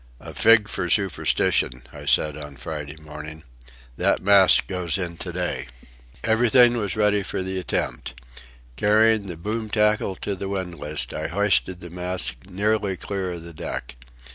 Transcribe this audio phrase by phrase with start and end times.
[0.19, 3.43] "A fig for superstition," I said on Friday morning.
[3.97, 5.67] "That mast goes in to day."
[6.23, 8.19] Everything was ready for the attempt.
[8.77, 13.53] Carrying the boom tackle to the windlass, I hoisted the mast nearly clear of the
[13.53, 13.93] deck.